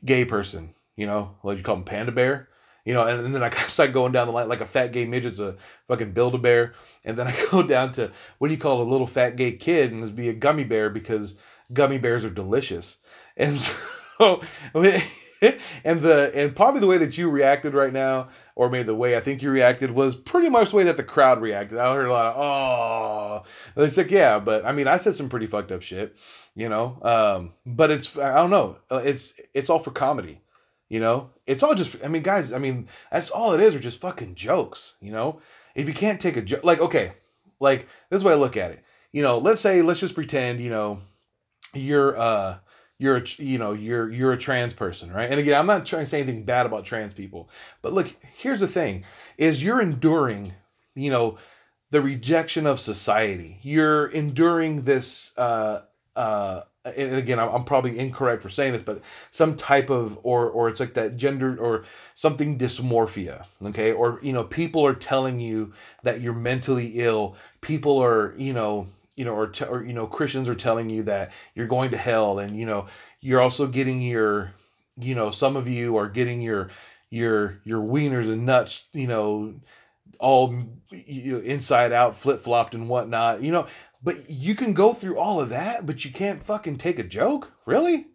gay 0.05 0.25
person? 0.25 0.71
You 0.97 1.07
know, 1.07 1.37
what 1.43 1.59
you 1.59 1.65
call 1.65 1.77
him, 1.77 1.85
panda 1.85 2.13
bear? 2.13 2.49
You 2.85 2.95
know, 2.95 3.05
and, 3.05 3.35
then 3.35 3.43
I 3.43 3.51
start 3.51 3.93
going 3.93 4.13
down 4.13 4.29
the 4.29 4.33
line 4.33 4.49
like 4.49 4.61
a 4.61 4.67
fat 4.67 4.93
gay 4.93 5.05
midget's 5.05 5.41
a 5.41 5.57
fucking 5.89 6.13
build 6.13 6.35
a 6.35 6.39
bear, 6.39 6.75
and 7.05 7.19
then 7.19 7.27
I 7.27 7.35
go 7.51 7.63
down 7.63 7.93
to 7.93 8.13
what 8.39 8.49
do 8.49 8.55
you 8.55 8.61
call 8.61 8.81
a 8.81 8.85
little 8.85 9.07
fat 9.07 9.37
gay 9.37 9.53
kid 9.53 9.93
and 9.93 10.15
be 10.15 10.29
a 10.29 10.35
gummy 10.35 10.65
bear 10.65 10.91
because 10.91 11.35
gummy 11.73 11.99
bears 11.99 12.25
are 12.25 12.31
delicious, 12.31 12.99
and 13.37 13.57
so. 13.57 14.41
and 15.85 16.01
the 16.01 16.33
and 16.35 16.57
probably 16.57 16.81
the 16.81 16.87
way 16.87 16.99
that 16.99 17.19
you 17.19 17.29
reacted 17.29 17.75
right 17.75 17.93
now, 17.93 18.29
or 18.55 18.71
maybe 18.71 18.85
the 18.85 18.95
way 18.95 19.17
I 19.17 19.21
think 19.21 19.43
you 19.43 19.51
reacted, 19.51 19.91
was 19.91 20.17
pretty 20.17 20.49
much 20.49 20.71
the 20.71 20.77
way 20.77 20.85
that 20.85 20.97
the 20.97 21.05
crowd 21.05 21.41
reacted. 21.41 21.79
I 21.79 21.93
heard 21.95 22.07
a 22.07 22.13
lot 22.13 22.35
of 22.35 23.47
oh, 23.77 23.83
it's 23.83 23.97
like 23.97 24.11
yeah, 24.11 24.39
but 24.39 24.65
I 24.65 24.73
mean 24.73 24.89
I 24.89 24.97
said 24.97 25.15
some 25.15 25.29
pretty 25.29 25.47
fucked 25.47 25.73
up 25.73 25.83
shit, 25.83 26.17
you 26.55 26.69
know. 26.69 26.99
Um, 27.03 27.53
but 27.67 27.91
it's 27.91 28.17
I 28.17 28.37
don't 28.37 28.51
know, 28.51 28.79
uh, 28.91 29.03
it's 29.05 29.35
it's 29.55 29.71
all 29.71 29.79
for 29.79 29.91
comedy. 29.91 30.41
You 30.89 31.01
know, 31.01 31.31
it's 31.47 31.65
all 31.65 31.75
just, 31.75 31.97
I 32.05 32.07
mean, 32.07 32.23
guys, 32.23 32.53
I 32.53 32.59
mean, 32.59 32.87
that's 33.11 33.29
all 33.31 33.53
it 33.53 33.61
is, 33.61 33.75
are 33.75 33.81
just 33.81 34.01
fucking 34.01 34.37
jokes, 34.37 34.95
you 35.01 35.11
know? 35.11 35.41
If 35.75 35.89
you 35.89 35.95
can't 35.95 36.21
take 36.21 36.37
a 36.37 36.43
joke, 36.43 36.63
like, 36.63 36.79
okay, 36.79 37.11
like, 37.59 37.89
this 38.09 38.19
is 38.19 38.25
way 38.25 38.35
I 38.35 38.37
look 38.37 38.57
at 38.57 38.71
it. 38.71 38.85
You 39.11 39.21
know, 39.21 39.39
let's 39.39 39.61
say, 39.61 39.83
let's 39.83 39.99
just 39.99 40.15
pretend, 40.15 40.61
you 40.61 40.71
know, 40.71 41.01
you're, 41.79 42.19
uh, 42.19 42.59
you're, 42.99 43.23
you 43.39 43.59
know, 43.59 43.73
you're, 43.73 44.11
you're 44.11 44.33
a 44.33 44.39
trans 44.39 44.75
person, 44.75 45.13
right? 45.13 45.31
And 45.31 45.39
again, 45.39 45.59
I'm 45.59 45.67
not 45.67 45.87
trying 45.87 46.05
to 46.05 46.11
say 46.11 46.21
anything 46.21 46.45
bad 46.45 46.67
about 46.67 46.85
trans 46.85 47.13
people, 47.13 47.49
but 47.83 47.93
look, 47.93 48.15
here's 48.37 48.61
the 48.61 48.69
thing 48.69 49.05
is 49.37 49.63
you're 49.63 49.81
enduring, 49.81 50.55
you 50.95 51.11
know, 51.11 51.37
the 51.91 52.01
rejection 52.01 52.67
of 52.67 52.81
society. 52.81 53.59
You're 53.63 54.07
enduring 54.07 54.83
this, 54.83 55.33
uh, 55.37 55.83
uh 56.15 56.63
and 56.95 57.17
again 57.17 57.39
I'm 57.39 57.65
probably 57.65 57.99
incorrect 57.99 58.43
for 58.43 58.51
saying 58.51 58.73
this 58.73 58.83
but 58.83 59.01
some 59.31 59.57
type 59.57 59.91
of 59.91 60.19
or 60.23 60.49
or 60.49 60.69
it's 60.69 60.81
like 60.81 60.95
that 60.95 61.17
gender 61.17 61.57
or 61.59 61.85
something 62.15 62.57
dysmorphia 62.57 63.45
okay 63.65 63.93
or 63.93 64.21
you 64.23 64.33
know 64.33 64.45
people 64.45 64.87
are 64.87 64.95
telling 64.95 65.41
you 65.41 65.73
that 66.05 66.21
you're 66.21 66.33
mentally 66.33 66.93
ill 66.97 67.35
people 67.61 68.03
are 68.03 68.35
you 68.37 68.53
know 68.53 68.87
you 69.17 69.25
know 69.25 69.35
or, 69.35 69.47
t- 69.49 69.65
or 69.65 69.85
you 69.85 69.93
know 69.93 70.07
christians 70.07 70.49
are 70.49 70.55
telling 70.55 70.91
you 70.91 71.03
that 71.03 71.33
you're 71.55 71.67
going 71.67 71.91
to 71.91 71.97
hell 71.97 72.39
and 72.39 72.57
you 72.57 72.67
know 72.67 72.87
you're 73.21 73.41
also 73.41 73.67
getting 73.67 74.01
your 74.01 74.53
you 74.99 75.15
know 75.15 75.31
some 75.31 75.57
of 75.57 75.69
you 75.69 75.97
are 75.97 76.09
getting 76.09 76.41
your 76.41 76.69
your 77.11 77.61
your 77.65 77.81
wieners 77.81 78.31
and 78.31 78.47
nuts 78.47 78.87
you 78.93 79.07
know 79.07 79.55
all 80.19 80.55
you 80.91 81.33
know, 81.33 81.39
inside 81.41 81.93
out 81.93 82.15
flip 82.15 82.41
flopped 82.41 82.75
and 82.75 82.89
whatnot 82.89 83.43
you 83.43 83.53
know 83.53 83.67
but 84.07 84.31
you 84.31 84.55
can 84.55 84.73
go 84.73 84.93
through 84.93 85.19
all 85.19 85.41
of 85.41 85.49
that, 85.49 85.85
but 85.85 86.05
you 86.05 86.13
can't 86.13 86.45
fucking 86.45 86.77
take 86.77 87.01
a 87.01 87.03
joke? 87.03 87.53
Really? 87.67 88.07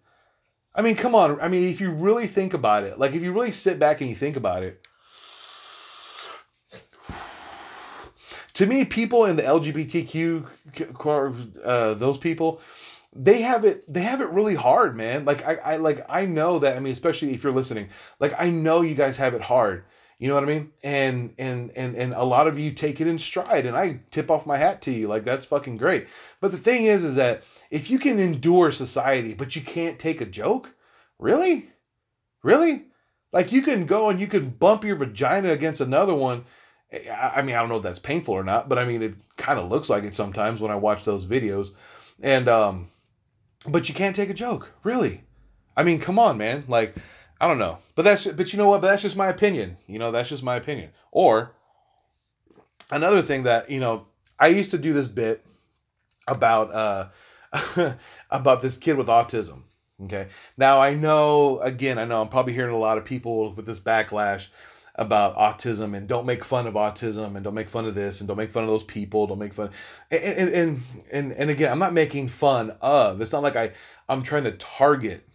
I 0.73 0.81
mean, 0.81 0.95
come 0.95 1.13
on. 1.13 1.39
I 1.41 1.49
mean, 1.49 1.67
if 1.67 1.81
you 1.81 1.91
really 1.91 2.27
think 2.27 2.53
about 2.53 2.85
it, 2.85 2.97
like 2.97 3.13
if 3.13 3.21
you 3.21 3.33
really 3.33 3.51
sit 3.51 3.77
back 3.77 3.99
and 3.99 4.09
you 4.09 4.15
think 4.15 4.37
about 4.37 4.63
it, 4.63 4.87
to 8.53 8.65
me, 8.65 8.85
people 8.85 9.25
in 9.25 9.35
the 9.35 9.43
LGBTQ, 9.43 10.45
uh, 11.63 11.93
those 11.95 12.17
people, 12.17 12.61
they 13.13 13.41
have 13.41 13.65
it. 13.65 13.91
They 13.91 14.01
have 14.01 14.21
it 14.21 14.29
really 14.29 14.55
hard, 14.55 14.95
man. 14.95 15.25
Like 15.25 15.45
I, 15.45 15.55
I, 15.55 15.75
like 15.77 16.05
I 16.07 16.25
know 16.25 16.59
that. 16.59 16.77
I 16.77 16.79
mean, 16.79 16.93
especially 16.93 17.33
if 17.33 17.43
you're 17.43 17.51
listening, 17.53 17.89
like 18.19 18.33
I 18.37 18.49
know 18.49 18.81
you 18.81 18.95
guys 18.95 19.17
have 19.17 19.33
it 19.33 19.41
hard. 19.41 19.83
You 20.21 20.27
know 20.27 20.35
what 20.35 20.43
I 20.43 20.47
mean? 20.47 20.71
And 20.83 21.33
and 21.39 21.71
and 21.75 21.95
and 21.95 22.13
a 22.13 22.23
lot 22.23 22.47
of 22.47 22.59
you 22.59 22.71
take 22.71 23.01
it 23.01 23.07
in 23.07 23.17
stride 23.17 23.65
and 23.65 23.75
I 23.75 23.99
tip 24.11 24.29
off 24.29 24.45
my 24.45 24.55
hat 24.55 24.81
to 24.83 24.91
you. 24.91 25.07
Like 25.07 25.23
that's 25.23 25.45
fucking 25.45 25.77
great. 25.77 26.07
But 26.39 26.51
the 26.51 26.59
thing 26.59 26.85
is 26.85 27.03
is 27.03 27.15
that 27.15 27.43
if 27.71 27.89
you 27.89 27.97
can 27.97 28.19
endure 28.19 28.71
society 28.71 29.33
but 29.33 29.55
you 29.55 29.63
can't 29.63 29.97
take 29.97 30.21
a 30.21 30.25
joke, 30.25 30.75
really? 31.17 31.69
Really? 32.43 32.83
Like 33.33 33.51
you 33.51 33.63
can 33.63 33.87
go 33.87 34.09
and 34.09 34.19
you 34.19 34.27
can 34.27 34.49
bump 34.49 34.83
your 34.83 34.95
vagina 34.95 35.49
against 35.49 35.81
another 35.81 36.13
one. 36.13 36.45
I 36.93 37.41
mean, 37.41 37.55
I 37.55 37.59
don't 37.59 37.69
know 37.69 37.77
if 37.77 37.83
that's 37.83 37.99
painful 37.99 38.33
or 38.33 38.43
not, 38.43 38.67
but 38.67 38.77
I 38.77 38.85
mean, 38.85 39.01
it 39.01 39.15
kind 39.37 39.57
of 39.57 39.69
looks 39.69 39.89
like 39.89 40.03
it 40.03 40.13
sometimes 40.13 40.59
when 40.59 40.71
I 40.71 40.75
watch 40.75 41.05
those 41.05 41.25
videos. 41.25 41.69
And 42.21 42.47
um 42.49 42.87
but 43.67 43.87
you 43.87 43.95
can't 43.95 44.15
take 44.15 44.29
a 44.29 44.33
joke, 44.33 44.71
really. 44.83 45.23
I 45.77 45.83
mean, 45.83 45.99
come 45.99 46.19
on, 46.19 46.37
man. 46.37 46.65
Like 46.67 46.95
I 47.39 47.47
don't 47.47 47.59
know, 47.59 47.77
but 47.95 48.03
that's 48.03 48.27
but 48.27 48.51
you 48.51 48.57
know 48.57 48.67
what? 48.67 48.81
But 48.81 48.87
that's 48.87 49.01
just 49.01 49.15
my 49.15 49.29
opinion. 49.29 49.77
You 49.87 49.99
know, 49.99 50.11
that's 50.11 50.29
just 50.29 50.43
my 50.43 50.55
opinion. 50.55 50.91
Or 51.11 51.55
another 52.91 53.21
thing 53.21 53.43
that 53.43 53.69
you 53.69 53.79
know, 53.79 54.07
I 54.37 54.47
used 54.47 54.71
to 54.71 54.77
do 54.77 54.91
this 54.91 55.07
bit 55.07 55.45
about 56.27 56.73
uh 56.73 57.95
about 58.29 58.61
this 58.61 58.77
kid 58.77 58.97
with 58.97 59.07
autism. 59.07 59.63
Okay, 60.03 60.27
now 60.57 60.81
I 60.81 60.93
know 60.93 61.59
again, 61.59 61.97
I 61.97 62.05
know 62.05 62.21
I'm 62.21 62.29
probably 62.29 62.53
hearing 62.53 62.73
a 62.73 62.79
lot 62.79 62.97
of 62.97 63.05
people 63.05 63.53
with 63.53 63.65
this 63.65 63.79
backlash 63.79 64.47
about 65.01 65.35
autism 65.35 65.95
and 65.95 66.07
don't 66.07 66.25
make 66.25 66.43
fun 66.43 66.67
of 66.67 66.75
autism 66.75 67.35
and 67.35 67.43
don't 67.43 67.53
make 67.53 67.69
fun 67.69 67.85
of 67.85 67.95
this 67.95 68.21
and 68.21 68.27
don't 68.27 68.37
make 68.37 68.51
fun 68.51 68.63
of 68.63 68.69
those 68.69 68.83
people 68.83 69.27
don't 69.27 69.39
make 69.39 69.53
fun 69.53 69.69
and 70.09 70.23
and 70.23 70.49
and 70.53 70.81
and, 71.11 71.31
and 71.33 71.49
again 71.49 71.71
i'm 71.71 71.79
not 71.79 71.93
making 71.93 72.27
fun 72.27 72.71
of 72.81 73.19
it's 73.19 73.31
not 73.31 73.43
like 73.43 73.55
i 73.55 73.71
i'm 74.07 74.23
trying 74.23 74.43
to 74.43 74.51
target 74.51 75.27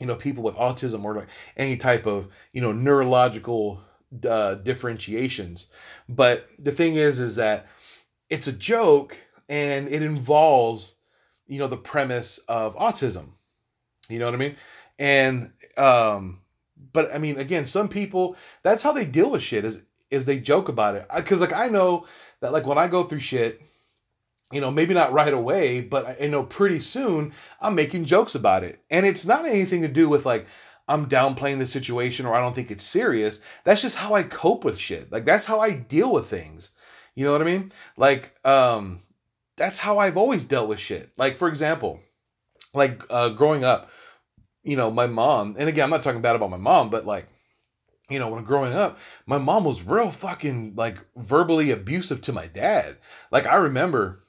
you 0.00 0.06
know 0.06 0.16
people 0.16 0.42
with 0.42 0.54
autism 0.56 1.04
or 1.04 1.26
any 1.56 1.76
type 1.76 2.06
of 2.06 2.28
you 2.52 2.60
know 2.60 2.72
neurological 2.72 3.80
uh, 4.28 4.54
differentiations. 4.54 5.66
But 6.08 6.48
the 6.58 6.72
thing 6.72 6.96
is 6.96 7.20
is 7.20 7.36
that 7.36 7.66
it's 8.28 8.46
a 8.46 8.52
joke 8.52 9.16
and 9.48 9.88
it 9.88 10.02
involves 10.02 10.94
you 11.46 11.58
know 11.58 11.66
the 11.66 11.76
premise 11.76 12.38
of 12.48 12.76
autism. 12.76 13.32
You 14.08 14.18
know 14.18 14.24
what 14.24 14.34
i 14.34 14.38
mean? 14.38 14.56
And 14.98 15.52
um 15.76 16.40
but 16.92 17.12
i 17.14 17.18
mean 17.18 17.38
again 17.38 17.66
some 17.66 17.88
people 17.88 18.36
that's 18.62 18.82
how 18.82 18.92
they 18.92 19.04
deal 19.04 19.30
with 19.30 19.42
shit 19.42 19.64
is 19.64 19.82
is 20.10 20.24
they 20.24 20.38
joke 20.38 20.68
about 20.68 20.94
it 20.94 21.06
because 21.14 21.40
like 21.40 21.52
i 21.52 21.68
know 21.68 22.04
that 22.40 22.52
like 22.52 22.66
when 22.66 22.78
i 22.78 22.86
go 22.86 23.02
through 23.02 23.20
shit 23.20 23.60
you 24.52 24.60
know, 24.60 24.70
maybe 24.70 24.94
not 24.94 25.12
right 25.12 25.32
away, 25.32 25.80
but 25.80 26.20
I 26.20 26.26
know 26.26 26.42
pretty 26.42 26.80
soon 26.80 27.32
I'm 27.60 27.74
making 27.74 28.06
jokes 28.06 28.34
about 28.34 28.64
it. 28.64 28.80
And 28.90 29.06
it's 29.06 29.24
not 29.24 29.44
anything 29.44 29.82
to 29.82 29.88
do 29.88 30.08
with 30.08 30.26
like 30.26 30.46
I'm 30.88 31.08
downplaying 31.08 31.58
the 31.58 31.66
situation 31.66 32.26
or 32.26 32.34
I 32.34 32.40
don't 32.40 32.54
think 32.54 32.70
it's 32.70 32.82
serious. 32.82 33.38
That's 33.64 33.82
just 33.82 33.96
how 33.96 34.14
I 34.14 34.24
cope 34.24 34.64
with 34.64 34.78
shit. 34.78 35.12
Like 35.12 35.24
that's 35.24 35.44
how 35.44 35.60
I 35.60 35.70
deal 35.70 36.12
with 36.12 36.26
things. 36.26 36.70
You 37.14 37.24
know 37.24 37.32
what 37.32 37.42
I 37.42 37.44
mean? 37.44 37.70
Like 37.96 38.34
um 38.44 39.00
that's 39.56 39.78
how 39.78 39.98
I've 39.98 40.16
always 40.16 40.44
dealt 40.44 40.68
with 40.68 40.80
shit. 40.80 41.12
Like 41.16 41.36
for 41.36 41.48
example, 41.48 42.00
like 42.74 43.02
uh 43.08 43.28
growing 43.30 43.62
up, 43.62 43.88
you 44.62 44.76
know, 44.76 44.90
my 44.90 45.06
mom, 45.06 45.56
and 45.58 45.68
again, 45.68 45.84
I'm 45.84 45.90
not 45.90 46.02
talking 46.02 46.22
bad 46.22 46.36
about 46.36 46.50
my 46.50 46.56
mom, 46.56 46.90
but 46.90 47.06
like 47.06 47.26
you 48.10 48.18
know, 48.18 48.28
when 48.28 48.42
growing 48.44 48.72
up, 48.72 48.98
my 49.24 49.38
mom 49.38 49.64
was 49.64 49.82
real 49.82 50.10
fucking 50.10 50.74
like 50.76 50.98
verbally 51.16 51.70
abusive 51.70 52.20
to 52.22 52.32
my 52.32 52.48
dad. 52.48 52.96
Like 53.30 53.46
I 53.46 53.54
remember 53.54 54.24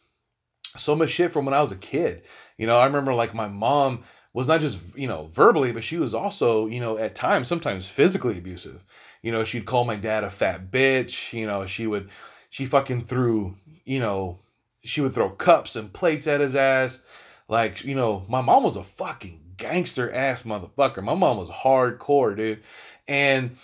so 0.77 0.95
much 0.95 1.09
shit 1.09 1.33
from 1.33 1.45
when 1.45 1.53
I 1.53 1.61
was 1.61 1.71
a 1.71 1.77
kid. 1.77 2.23
You 2.57 2.67
know, 2.67 2.77
I 2.77 2.85
remember 2.85 3.13
like 3.13 3.33
my 3.33 3.47
mom 3.47 4.03
was 4.33 4.47
not 4.47 4.61
just, 4.61 4.79
you 4.95 5.07
know, 5.07 5.29
verbally, 5.33 5.71
but 5.71 5.83
she 5.83 5.97
was 5.97 6.13
also, 6.13 6.67
you 6.67 6.79
know, 6.79 6.97
at 6.97 7.15
times, 7.15 7.47
sometimes 7.47 7.89
physically 7.89 8.38
abusive. 8.38 8.83
You 9.21 9.31
know, 9.31 9.43
she'd 9.43 9.65
call 9.65 9.83
my 9.83 9.95
dad 9.95 10.23
a 10.23 10.29
fat 10.29 10.71
bitch. 10.71 11.33
You 11.33 11.47
know, 11.47 11.65
she 11.65 11.88
would, 11.88 12.09
she 12.50 12.65
fucking 12.65 13.05
threw, 13.05 13.55
you 13.83 14.00
know, 14.00 14.39
she 14.83 15.01
would 15.01 15.13
throw 15.13 15.29
cups 15.29 15.75
and 15.75 15.91
plates 15.91 16.27
at 16.27 16.39
his 16.39 16.55
ass. 16.55 17.01
Like, 17.47 17.83
you 17.83 17.95
know, 17.95 18.23
my 18.29 18.41
mom 18.41 18.63
was 18.63 18.77
a 18.77 18.83
fucking 18.83 19.40
gangster 19.61 20.11
ass 20.11 20.43
motherfucker. 20.43 21.03
My 21.03 21.15
mom 21.15 21.37
was 21.37 21.49
hardcore, 21.49 22.35
dude. 22.35 22.63
And, 23.07 23.57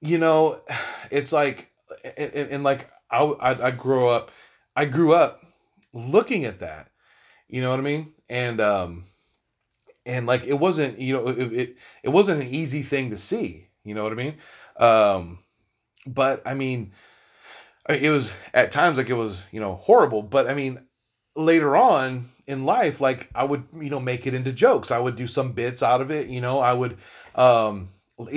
you 0.00 0.18
know, 0.18 0.60
it's 1.10 1.32
like, 1.32 1.70
and, 2.16 2.34
and 2.34 2.64
like, 2.64 2.90
I, 3.10 3.22
I, 3.22 3.66
I 3.66 3.70
grew 3.72 4.08
up, 4.08 4.30
I 4.76 4.84
grew 4.84 5.12
up 5.12 5.44
looking 5.92 6.44
at 6.44 6.60
that. 6.60 6.88
You 7.48 7.60
know 7.60 7.70
what 7.70 7.80
I 7.80 7.82
mean? 7.82 8.12
And 8.28 8.60
um 8.60 9.04
and 10.06 10.26
like 10.26 10.46
it 10.46 10.54
wasn't, 10.58 10.98
you 10.98 11.14
know, 11.14 11.28
it 11.28 11.52
it, 11.52 11.76
it 12.04 12.08
wasn't 12.10 12.42
an 12.42 12.48
easy 12.48 12.82
thing 12.82 13.10
to 13.10 13.16
see. 13.16 13.68
You 13.84 13.94
know 13.94 14.04
what 14.04 14.12
I 14.12 14.16
mean? 14.16 14.36
Um 14.78 15.40
but 16.06 16.42
I 16.46 16.54
mean 16.54 16.92
it 17.88 18.10
was 18.10 18.32
at 18.54 18.70
times 18.70 18.98
like 18.98 19.10
it 19.10 19.14
was, 19.14 19.44
you 19.50 19.60
know, 19.60 19.74
horrible, 19.74 20.22
but 20.22 20.48
I 20.48 20.54
mean 20.54 20.86
later 21.34 21.76
on 21.76 22.28
in 22.50 22.64
life 22.64 23.00
like 23.00 23.30
I 23.34 23.44
would, 23.44 23.64
you 23.74 23.90
know, 23.90 24.00
make 24.00 24.26
it 24.26 24.34
into 24.34 24.52
jokes. 24.52 24.90
I 24.90 24.98
would 24.98 25.16
do 25.16 25.26
some 25.26 25.52
bits 25.52 25.82
out 25.82 26.00
of 26.00 26.10
it, 26.10 26.28
you 26.28 26.40
know, 26.40 26.58
I 26.58 26.72
would 26.72 26.98
um 27.34 27.88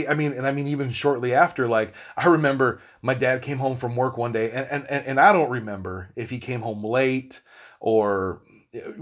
I 0.09 0.13
mean, 0.13 0.31
and 0.31 0.47
I 0.47 0.51
mean, 0.53 0.67
even 0.67 0.91
shortly 0.91 1.33
after, 1.33 1.67
like 1.67 1.93
I 2.15 2.27
remember 2.27 2.79
my 3.01 3.13
dad 3.13 3.41
came 3.41 3.57
home 3.57 3.75
from 3.75 3.95
work 3.95 4.17
one 4.17 4.31
day, 4.31 4.49
and 4.51 4.65
and 4.71 5.05
and 5.05 5.19
I 5.19 5.33
don't 5.33 5.49
remember 5.49 6.11
if 6.15 6.29
he 6.29 6.39
came 6.39 6.61
home 6.61 6.83
late 6.83 7.41
or 7.79 8.41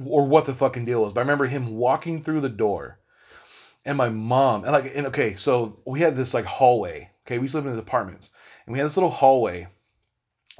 or 0.03 0.25
what 0.25 0.45
the 0.45 0.55
fucking 0.55 0.85
deal 0.85 1.03
was, 1.03 1.13
but 1.13 1.21
I 1.21 1.23
remember 1.23 1.45
him 1.45 1.77
walking 1.77 2.23
through 2.23 2.41
the 2.41 2.49
door, 2.49 2.99
and 3.85 3.97
my 3.97 4.09
mom, 4.09 4.63
and 4.63 4.73
like, 4.73 4.91
and 4.95 5.07
okay, 5.07 5.35
so 5.35 5.79
we 5.85 5.99
had 5.99 6.15
this 6.15 6.33
like 6.33 6.45
hallway. 6.45 7.11
Okay, 7.27 7.37
we 7.37 7.43
used 7.43 7.53
to 7.53 7.59
live 7.59 7.67
in 7.67 7.73
the 7.73 7.79
apartments, 7.79 8.31
and 8.65 8.73
we 8.73 8.79
had 8.79 8.87
this 8.87 8.97
little 8.97 9.11
hallway, 9.11 9.67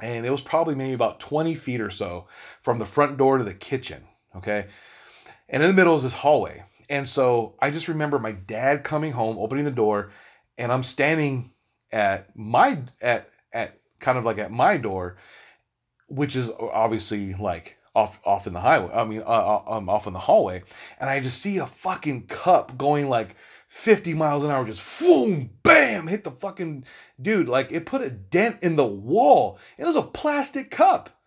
and 0.00 0.24
it 0.24 0.30
was 0.30 0.42
probably 0.42 0.76
maybe 0.76 0.94
about 0.94 1.18
twenty 1.18 1.56
feet 1.56 1.80
or 1.80 1.90
so 1.90 2.28
from 2.60 2.78
the 2.78 2.86
front 2.86 3.16
door 3.16 3.38
to 3.38 3.44
the 3.44 3.54
kitchen. 3.54 4.04
Okay, 4.36 4.66
and 5.48 5.62
in 5.62 5.68
the 5.68 5.74
middle 5.74 5.94
is 5.94 6.02
this 6.02 6.14
hallway 6.14 6.64
and 6.92 7.08
so 7.08 7.54
I 7.58 7.70
just 7.70 7.88
remember 7.88 8.18
my 8.18 8.32
dad 8.32 8.84
coming 8.84 9.12
home, 9.12 9.38
opening 9.38 9.64
the 9.64 9.70
door, 9.70 10.10
and 10.58 10.70
I'm 10.70 10.82
standing 10.82 11.52
at 11.90 12.36
my 12.36 12.82
at 13.00 13.30
at 13.50 13.78
kind 13.98 14.18
of 14.18 14.24
like 14.24 14.38
at 14.38 14.50
my 14.50 14.76
door, 14.76 15.16
which 16.08 16.36
is 16.36 16.50
obviously 16.50 17.32
like 17.32 17.78
off 17.94 18.20
off 18.26 18.46
in 18.46 18.52
the 18.52 18.60
highway. 18.60 18.92
I 18.92 19.04
mean, 19.04 19.22
uh, 19.22 19.24
uh 19.24 19.62
um, 19.68 19.88
off 19.88 20.06
in 20.06 20.12
the 20.12 20.18
hallway, 20.18 20.62
and 21.00 21.08
I 21.08 21.20
just 21.20 21.40
see 21.40 21.56
a 21.56 21.66
fucking 21.66 22.26
cup 22.26 22.76
going 22.76 23.08
like 23.08 23.36
50 23.68 24.12
miles 24.12 24.44
an 24.44 24.50
hour, 24.50 24.66
just 24.66 25.00
boom, 25.00 25.48
bam, 25.62 26.08
hit 26.08 26.24
the 26.24 26.30
fucking 26.30 26.84
dude. 27.20 27.48
Like 27.48 27.72
it 27.72 27.86
put 27.86 28.02
a 28.02 28.10
dent 28.10 28.58
in 28.60 28.76
the 28.76 28.86
wall. 28.86 29.58
It 29.78 29.86
was 29.86 29.96
a 29.96 30.02
plastic 30.02 30.70
cup. 30.70 31.21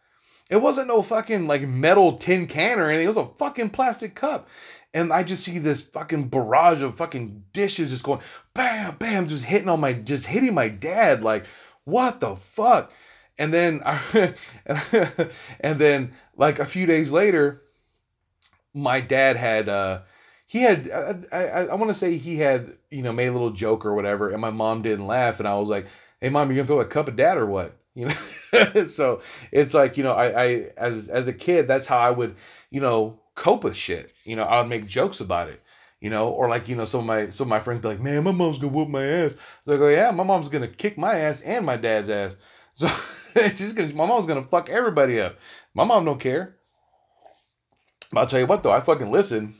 It 0.49 0.57
wasn't 0.57 0.87
no 0.87 1.01
fucking 1.01 1.47
like 1.47 1.67
metal 1.67 2.17
tin 2.17 2.45
can 2.47 2.79
or 2.79 2.89
anything. 2.89 3.05
It 3.05 3.15
was 3.15 3.17
a 3.17 3.27
fucking 3.37 3.71
plastic 3.71 4.15
cup 4.15 4.47
and 4.95 5.11
I 5.11 5.23
just 5.23 5.43
see 5.43 5.59
this 5.59 5.81
fucking 5.81 6.29
barrage 6.29 6.81
of 6.81 6.95
fucking 6.95 7.43
dishes 7.51 7.89
just 7.91 8.03
going 8.03 8.21
bam, 8.53 8.95
bam, 8.95 9.27
just 9.27 9.43
hitting 9.43 9.67
on 9.67 9.81
my, 9.81 9.91
just 9.91 10.25
hitting 10.25 10.53
my 10.53 10.69
dad. 10.69 11.21
Like, 11.21 11.45
what 11.83 12.21
the 12.21 12.37
fuck? 12.37 12.93
And 13.37 13.53
then, 13.53 13.81
I, 13.85 14.33
and 15.59 15.77
then 15.79 16.13
like 16.37 16.59
a 16.59 16.65
few 16.65 16.85
days 16.85 17.11
later, 17.11 17.61
my 18.73 19.01
dad 19.01 19.35
had, 19.35 19.67
uh, 19.67 20.03
he 20.47 20.61
had, 20.61 20.89
I, 20.89 21.15
I, 21.37 21.65
I 21.65 21.75
want 21.75 21.89
to 21.91 21.97
say 21.97 22.15
he 22.15 22.37
had, 22.37 22.77
you 22.89 23.01
know, 23.01 23.11
made 23.11 23.27
a 23.27 23.33
little 23.33 23.51
joke 23.51 23.85
or 23.85 23.95
whatever, 23.95 24.29
and 24.29 24.39
my 24.39 24.51
mom 24.51 24.81
didn't 24.81 25.07
laugh, 25.07 25.39
and 25.39 25.47
I 25.47 25.57
was 25.57 25.69
like, 25.69 25.87
"Hey, 26.21 26.29
mom, 26.29 26.51
you 26.51 26.55
gonna 26.55 26.67
throw 26.67 26.79
a 26.79 26.85
cup 26.85 27.07
of 27.07 27.15
dad 27.15 27.37
or 27.37 27.47
what?" 27.47 27.75
You 27.97 28.09
know, 28.09 28.85
so 28.87 29.21
it's 29.53 29.73
like, 29.73 29.95
you 29.95 30.03
know, 30.03 30.11
I, 30.11 30.43
I, 30.43 30.47
as 30.75 31.07
as 31.07 31.27
a 31.27 31.33
kid, 31.33 31.65
that's 31.65 31.85
how 31.87 31.97
I 31.97 32.11
would, 32.11 32.35
you 32.69 32.81
know, 32.81 33.21
cope 33.35 33.63
with 33.63 33.77
shit. 33.77 34.11
You 34.25 34.35
know, 34.35 34.43
I 34.43 34.59
would 34.59 34.67
make 34.67 34.85
jokes 34.85 35.21
about 35.21 35.47
it. 35.47 35.61
You 36.01 36.09
know, 36.09 36.27
or 36.27 36.49
like 36.49 36.67
you 36.67 36.75
know, 36.75 36.85
some 36.85 36.99
of 37.01 37.05
my 37.05 37.29
some 37.29 37.45
of 37.45 37.49
my 37.49 37.59
friends 37.61 37.81
be 37.81 37.87
like, 37.87 38.01
"Man, 38.01 38.23
my 38.25 38.31
mom's 38.31 38.59
gonna 38.59 38.73
whoop 38.73 38.89
my 38.89 39.03
ass." 39.03 39.35
I 39.65 39.77
go, 39.77 39.85
oh, 39.85 39.89
"Yeah, 39.89 40.11
my 40.11 40.23
mom's 40.25 40.49
gonna 40.49 40.67
kick 40.67 40.97
my 40.97 41.15
ass 41.15 41.39
and 41.41 41.65
my 41.65 41.77
dad's 41.77 42.09
ass." 42.09 42.35
So 42.77 42.87
she's 43.53 43.71
gonna, 43.71 43.93
my 43.93 44.05
mom's 44.05 44.27
gonna 44.27 44.43
fuck 44.43 44.69
everybody 44.69 45.19
up. 45.19 45.37
My 45.73 45.85
mom 45.85 46.03
don't 46.03 46.19
care. 46.19 46.55
But 48.11 48.19
I'll 48.21 48.27
tell 48.27 48.39
you 48.39 48.45
what 48.45 48.63
though, 48.63 48.71
I 48.71 48.81
fucking 48.81 49.11
listen. 49.11 49.55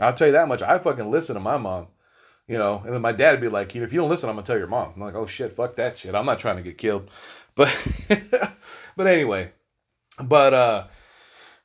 I'll 0.00 0.14
tell 0.14 0.28
you 0.28 0.32
that 0.32 0.48
much. 0.48 0.62
I 0.62 0.78
fucking 0.78 1.10
listen 1.10 1.34
to 1.34 1.40
my 1.40 1.56
mom. 1.56 1.88
You 2.48 2.58
know, 2.58 2.82
and 2.84 2.94
then 2.94 3.02
my 3.02 3.12
dad 3.12 3.32
would 3.32 3.40
be 3.40 3.48
like, 3.48 3.74
you 3.74 3.80
know 3.80 3.86
if 3.86 3.92
you 3.92 4.00
don't 4.00 4.10
listen, 4.10 4.28
I'm 4.28 4.36
gonna 4.36 4.46
tell 4.46 4.58
your 4.58 4.66
mom. 4.66 4.92
I'm 4.94 5.02
like, 5.02 5.14
oh 5.14 5.26
shit, 5.26 5.54
fuck 5.56 5.76
that 5.76 5.98
shit. 5.98 6.14
I'm 6.14 6.26
not 6.26 6.38
trying 6.38 6.56
to 6.56 6.62
get 6.62 6.78
killed. 6.78 7.10
But 7.54 7.68
but 8.96 9.06
anyway, 9.06 9.52
but 10.24 10.54
uh 10.54 10.86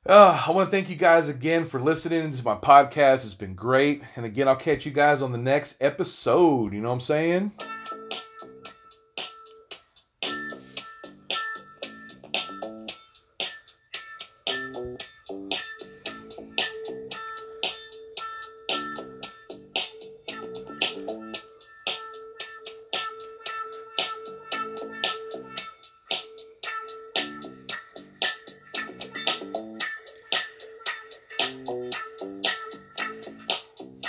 uh, 0.07 0.41
I 0.47 0.51
want 0.51 0.69
to 0.69 0.71
thank 0.71 0.89
you 0.89 0.95
guys 0.95 1.27
again 1.27 1.65
for 1.65 1.81
listening 1.81 2.31
to 2.31 2.43
my 2.43 2.55
podcast. 2.55 3.25
It's 3.25 3.33
been 3.33 3.55
great. 3.55 4.03
And 4.15 4.25
again, 4.25 4.47
I'll 4.47 4.55
catch 4.55 4.85
you 4.85 4.91
guys 4.93 5.21
on 5.21 5.33
the 5.33 5.37
next 5.37 5.75
episode. 5.81 6.73
You 6.73 6.79
know 6.79 6.87
what 6.87 6.93
I'm 6.93 6.99
saying? 7.01 7.51